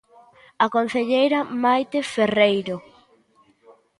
[0.65, 2.77] A concelleira Maite Ferreiro.